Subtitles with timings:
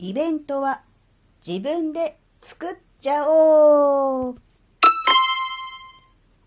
[0.00, 0.82] イベントは
[1.44, 4.36] 自分で作っちゃおう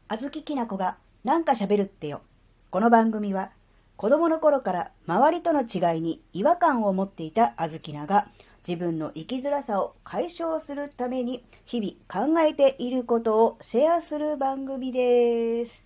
[0.08, 2.22] あずききなこがなんか喋るってよ。
[2.70, 3.52] この番組は
[3.98, 8.30] 子供の頃から周りとの違いに違和感を持っていたあずきなが
[8.66, 15.84] 自分の生きづらさを解消するために日々考えていることをシェアする番組です。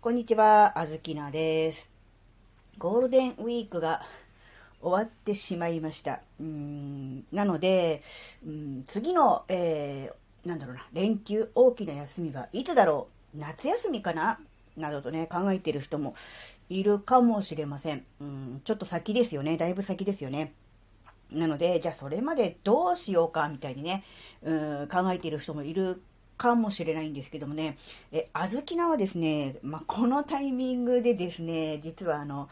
[0.00, 1.88] こんにちは、あずきなです。
[2.78, 4.02] ゴールデンウィークが
[4.84, 6.20] 終わってしまいました。
[6.40, 8.02] うんなので、
[8.46, 14.38] うん次の、えー、なんだろうな、連休、大きな休みはいつだろう夏休みかな
[14.76, 16.14] などとね、考えている人も
[16.68, 18.04] いるかもしれません。
[18.20, 19.56] うん、ちょっと先ですよね。
[19.56, 20.52] だいぶ先ですよね。
[21.30, 24.04] なので、じゃあそれまでどうしようか、みたいにね、
[24.42, 26.02] うん、考えている人もいる
[26.36, 27.78] かもしれないんですけどもね、
[28.12, 32.48] え、あずきなはですね、まあ、このタイミングでですね、実はあの、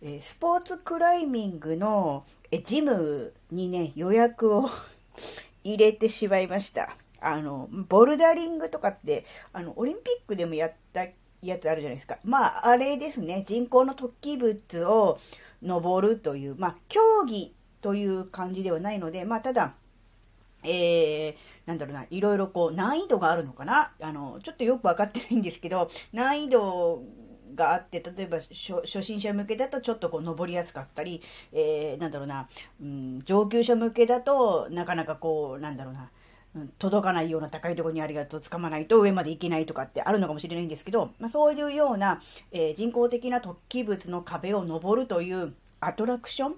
[0.00, 4.68] えスポーツクライミングのえジムにね、予約を
[5.64, 6.96] 入れてしまいました。
[7.18, 11.06] あの、ボルダリングとかって、あの、オリンピックでもやった
[11.40, 12.18] やつあるじゃないですか。
[12.24, 15.18] まあ、あれですね、人工の突起物を
[15.62, 19.74] 登るという、まあ、競技という感じではないので、まあ、ただ、
[20.62, 23.92] えー、なんだろうな、いろいろこう、難易度があるのかな？
[24.00, 27.02] あの、ちょっとよくわかってないんですけど、難易度
[27.54, 32.48] があって、例えば初心者向けだとちょっとこう登りやすかったり、えー、なんだろうな、
[32.80, 36.10] うん、上級者向けだとなかなかこう、なんだろうな、
[36.78, 46.54] 届かないような高いところにありがとう掴まないと上まで行けないとかってあるのかもしれないんですけど、まあ、そういうような、えー、人工的な突起物の壁を登るというアトラクション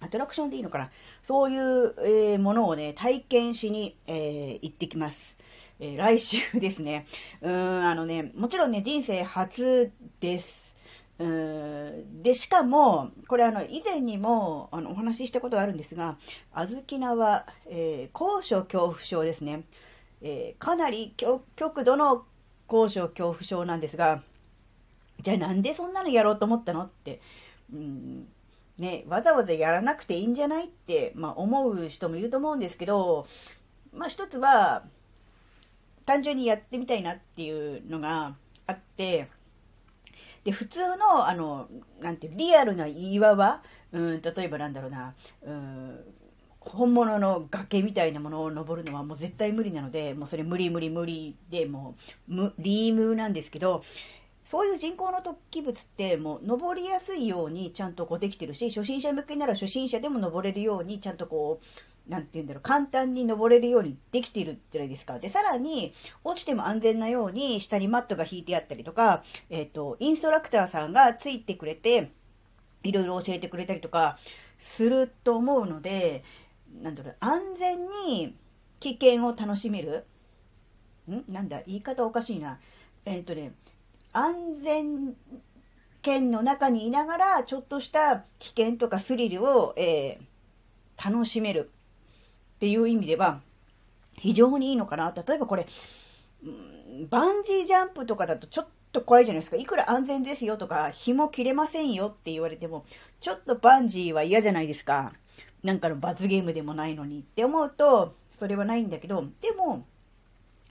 [0.00, 0.90] アトラクションでいいのかな？
[1.26, 5.36] そういう、えー、ものをね、体験しに、えー、行ってきます。
[5.78, 7.06] えー、来週ですね。
[7.40, 10.74] うーん、あのね、もちろんね、人生初です。
[11.18, 16.16] うんで、しかも、これあの、以前にも、あの、お話ししたことがあるんですが、
[16.52, 19.64] あずきなは、えー、高所恐怖症ですね。
[20.22, 22.24] えー、かなり極度の
[22.66, 24.22] 高所恐怖症なんですが、
[25.22, 26.84] じゃあなんでそんなのやろうと思ったの？
[26.84, 27.20] って、
[27.72, 28.28] うん
[28.80, 33.26] ね、わざわざやらなくていいんじゃないって、まあ、思う人もいると思うんですけど、
[33.92, 34.84] まあ、一つは、
[36.06, 38.34] 単純にやってみたいなっていうのが
[38.66, 39.28] あって、
[40.44, 41.68] で、普通の、あの、
[42.00, 46.00] なんていう、リアルな岩は、うん、例えばなんだろうな、うん、
[46.60, 51.96] 本物の崖みたいなものを登るのはもう絶対無理なので、もうそれ無理無理無理で、も
[52.30, 53.82] う、無、リームなんですけど、
[54.50, 65.20] そういう人工の突起物ってもう登りやすいようにちゃんとこうできてるし、初心者向けなら初心者でも登れるようにちゃんとこう、なんて言うんだろう、簡単に登れるようにできてるじゃないですか。
[65.20, 65.94] で、さらに、
[66.24, 72.10] 落ちても安全なように下にマットが引いてあったりとか、えっ、ー、と、インストラクターさんがついてくれて、
[72.82, 74.18] いろいろ教えてくれたりとか
[74.58, 76.24] すると思うので、
[76.82, 78.36] なんだろう、安全に
[78.80, 80.06] 危険を楽しめる？
[81.08, 81.24] ん？
[81.28, 82.58] なんだ、言い方おかしいな。
[83.04, 83.52] えっ、ー、とね、
[84.12, 85.14] 安全
[86.02, 91.70] 圏の中にいながら、ちょっとした危険とかスリルを、えー、楽しめる
[92.56, 93.40] っていう意味では、
[94.14, 95.12] 非常にいいのかな。
[95.14, 95.66] 例えばこれ、
[97.08, 99.56] バンジージャンプとかだとちょっと怖いじゃないですか。
[99.56, 102.84] いくら安全ですよとか、紐切れませんよって言われても、
[103.20, 105.12] ちょっとバンジーは嫌じゃないですか。
[105.62, 109.86] なんかの罰ゲームでもないのにって思うと、それはないんだけど、でも、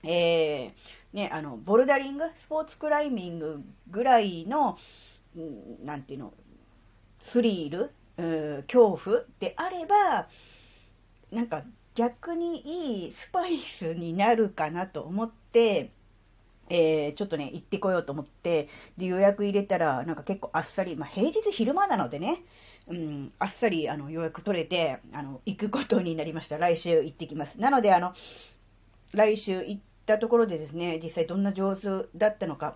[0.04, 4.78] えー、ね、あの、ボルダリング、スポーツクライミングぐらいの、
[5.84, 6.34] なんていうの、
[7.32, 7.92] スリール、
[8.64, 10.28] 恐怖であれば、
[11.32, 11.64] なんか
[11.96, 15.92] 逆にいいスパイスになるかなと思って、
[16.70, 22.44] えー、ちょっとね、行ってこようと思って、で、予約入れたら、なんか結構あっさり、まあ、平日昼間なのでね、
[22.88, 26.58] うん、あっさり、あの、予約取れて、あの、行くことになりました。
[26.58, 27.60] 来週行ってきます。
[27.60, 28.14] なので、あの、
[29.14, 32.76] 来週行ったところでですね、実際どんな上手だったのか、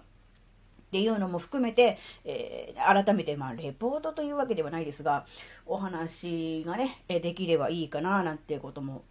[0.88, 5.26] っていうのも含めて、えー、改めて、まあ、レポートというわけではないですが、
[5.66, 9.04] お話がね、できればいいかな、なんてことも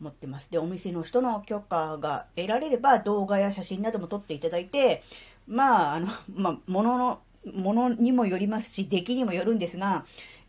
[0.00, 0.50] 思ってます。
[0.50, 5.04] で、お店の人の許可が得られれば、動画や写真なども撮っていただいて、
[5.46, 7.20] まあ、あの、まあ、ものの、
[7.54, 10.06] ものにもよりますし、出来にもよるんですが、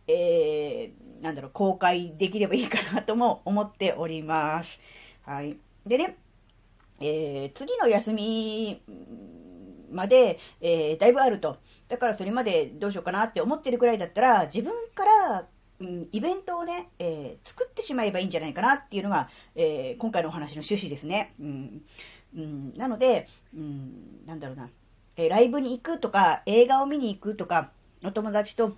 [0.07, 4.69] えー、なんだろう、公開できればいいかなとも思っております。
[5.23, 5.55] はい。
[5.85, 6.17] でね、
[6.99, 8.81] えー、次の休み
[9.91, 11.57] まで、えー、だいぶあると。
[11.87, 15.47] だからそれまでどうしようかなって思ってるくらいだったら、自分から、
[15.79, 21.33] うん、イベントをね、えー、作ってしまえばいいんじゃないかなっていうのが、え今回のお話の趣旨ですね。
[21.39, 21.81] うん、
[22.35, 24.69] うん、なので、うん、なんだろうな、
[25.15, 27.71] えライブに行くとか、映画を見に行くとか、
[28.03, 28.77] お友達と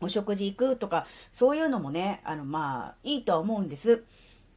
[0.00, 1.06] お食事行くとか、
[1.38, 4.04] そういうのもね、あの、まあ、いいとは思うんです。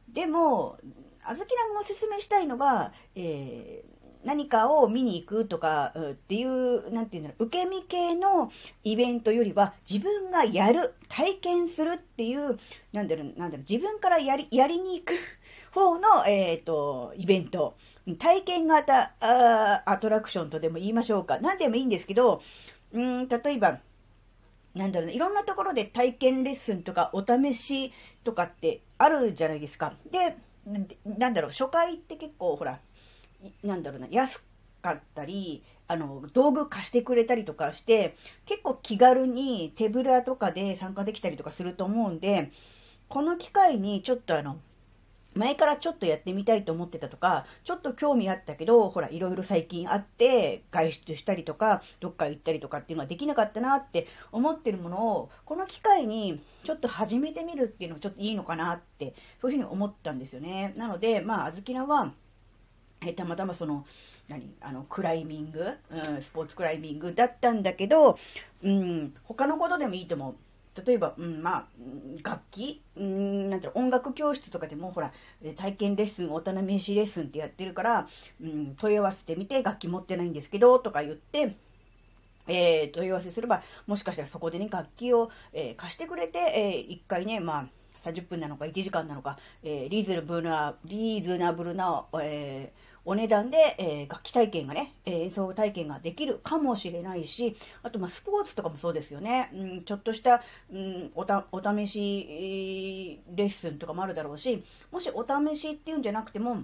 [0.08, 0.78] でも、
[1.24, 8.50] あずきらんがおすすめしたいのが、えー、何かを見に行くとか、っていう、なんていうんだろう、受け身系の
[8.84, 12.58] イベントよりは、自分がやる、体験するっていう、
[12.92, 15.14] なんだろう、なんだろう、自分からやり、やりに行く
[15.74, 17.74] 方の、えっ、ー、と、イベント。
[18.18, 21.38] 体験型アトラクションとでも言いましょうか。
[21.38, 22.42] 何でもいいんですけど、
[22.92, 23.78] うん、例えば、
[24.74, 27.92] なんだろうね、いろんなところで体験レッスンとかお試し
[28.24, 29.94] とかってあるじゃないですか。
[30.10, 32.80] で、なんだろう、初回って結構ほら、
[33.62, 34.40] なんだろうな、安
[34.80, 38.16] かったり、あの、道具貸してくれたりとかして、
[38.46, 42.52] 結構気軽に手ぶらとかで参加できたりとかすると思うんで、
[43.08, 44.58] この機会にちょっとあの、
[45.34, 60.74] 前からちょっとやってみたいと思ってたとか、ちょっと興味あったけど、ほら、いろいろ最近あって、外出したりとか、どっか行ったりとかっていうのはできなかったなって思ってるものを、この機会にちょっと始めてみるっていうのもちょっといいのかなって、そういうふうに思ったんですよね。
[60.76, 62.12] なので、まあ、あずきなは、
[63.04, 63.86] えたまたまその、
[64.28, 68.18] 何あの、クライミング、うん、スポーツクライミングだったんだけど、
[68.62, 70.34] うん、他のことでもいいと思う。
[70.86, 71.66] 例えば、うん、まあ、
[72.22, 75.12] 楽器、うん、なんていう、音楽教室とかでも、ほら、
[75.56, 78.08] 体験レッスン、お試しレッスンってやってるから、
[78.40, 81.56] うん、問い合わせてみて、楽器持ってないんですけど、とか言って、
[82.46, 99.50] えー、問い合わせすれば、もしかしたらそこでね、楽器を、えー、貸してくれて、えー、一回ね、まあ、30分なのか1時間なのか、えー、リーズナブルな、リーズナブルな、えー、お値段で、えー、楽器体験がね、えー、演奏体験ができるかもしれないし、あと、まあ、スポーツとかもそうですよね。
[99.54, 106.62] うん、ちょっとした、うん、おた、お試しレッスンとかもあるだろうし、もしお試しっていうんじゃなくても、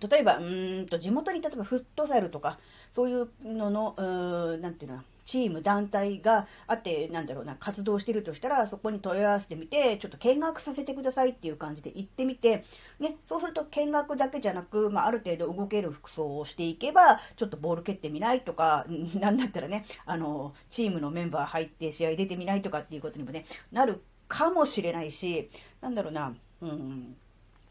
[0.00, 2.58] 例えば、うんと、地元に例えばフットサルとか、
[2.94, 12.64] そういうのの、うーなんていうのチーム、団体があって、なんだろうな、活動してるとしたら、そこに問い合わせてみて、ちょっと見学させてくださいっていう感じで行ってみて、
[12.98, 25.50] ね、そうすると見学だけじゃなく、まあ、ある程度動ける服装をしていけば、ちょっとボール蹴ってみないとか、 なんだったらね、あの、チームのメンバー入って試合出てみないとかっていうことにもね、なるかもしれないし、
[25.80, 27.16] なんだろうな、うん、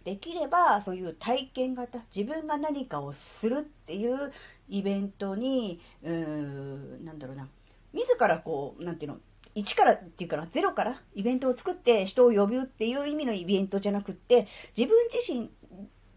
[0.04, 4.32] できればそういう体験型、自分が何かをするっていう
[4.70, 7.48] イベントに、うーん、なんだろうな、
[7.94, 9.18] 自らこう、なんていうの、
[9.56, 15.50] 1からっていうかな、0からイベントを作って人を呼ぶっていう意味のイベントじゃなくって、自分自身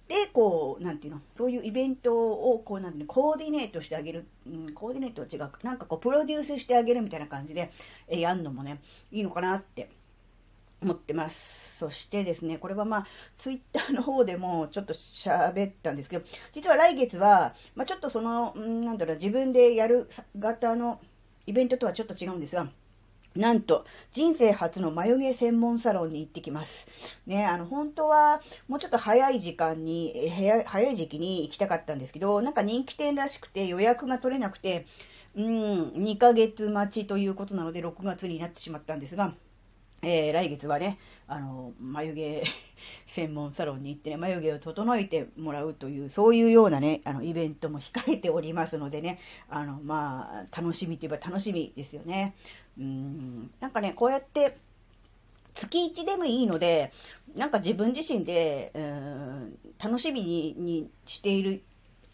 [0.09, 5.53] で、こう、なんていうの、そういうイベントを、こう、なんていうの、コーディネートしてあげる、うん、コーディネートは違う。
[5.65, 7.73] なんかこう、プロデュースしてあげるみたいな感じで、
[8.07, 8.81] えやんのもね、
[9.11, 9.91] いいのかなって
[10.83, 11.37] 思ってます。
[11.79, 13.07] そしてですね、これはまあ、
[13.39, 16.25] ツイッターの方でもちょっと喋ったんですけど、
[16.55, 20.09] 実は来月は、まあ、ちょっとその、んなんだろう、自分でやる
[20.39, 21.01] 型の
[21.47, 22.69] イベントとはちょっと違うんですが、
[23.37, 23.85] なんと、
[24.15, 26.71] 人生初の眉毛専門サロンに行ってきます。
[27.27, 30.31] ね、あの、本当は、もうちょっと早い時間に、
[30.67, 34.87] 早い時期に行きたかったんですけど、なんか人気店らしくて予約が取れなくて、
[35.37, 39.35] うん、2ヶ月待ちということなので、6月になってしまったんですが、
[40.03, 42.45] えー、来月はね、あの、眉毛
[43.15, 52.35] 専門サロンに行ってね、眉毛を整えてもらうという、そういうようなね、あの、イベントも控えておりますのでね、あの、まあ、楽しみといえば楽しみですよね。
[52.79, 54.59] うん、なんかね、こうやって、
[55.55, 56.93] 月1でもいいので、
[57.35, 61.63] なんか自分自身で、うん、楽しみにしている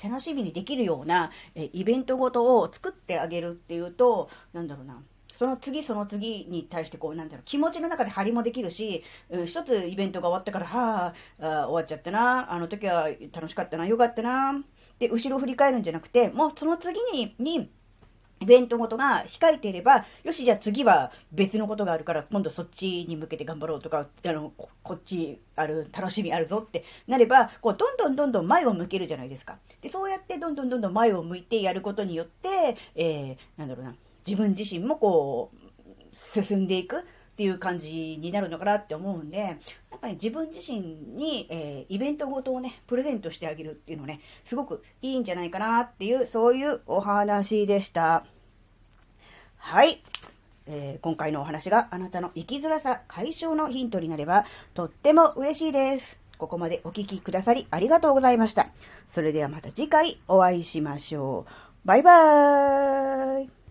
[0.02, 5.00] 楽しみにできるような、えイベントごとを作ってあげるっていうと、なんだろうな、
[5.42, 11.06] その次その次に対してこう、なんだろう、気持ちの中で張りもできるし、うん、一つイベントが終わったから、は
[11.40, 14.62] あ、あ終わっちゃったな、あの時は楽しかったな、よかったな、
[15.00, 17.72] で、後ろ振り返るんじゃなくて、もうその次に、に、
[18.40, 29.58] イベントごとが控えていれば、よし、じゃあ次は別のことがあるから、今度そっちに向けて頑張ろうとか、あの、こっちある、楽しみあるぞってなれば、こう、どんどんどんどん前を向けるじゃないですか。
[29.80, 37.02] で、そうやってどんどんどんどん前を向いてやることによって、えー、なんだろうな、自分自身もこう、進んでいくっ
[37.36, 39.52] ていう感じになるのかなって思うんで、や
[39.96, 48.24] っぱり自分自身に、えー、イベントごとをね、プレゼントしてあげるっていうのね、すごくいいんじゃないかなっていう、そういうお話でした。
[49.56, 50.02] はい。
[50.66, 56.16] えー、今回のお話があなたの生きづらさ解消のヒントになればとっても嬉しいです。
[56.38, 58.68] ここまでお聴きくださりありがとうございました。
[59.08, 61.52] それではまた次回お会いしましょう。
[61.84, 63.62] バイバーイ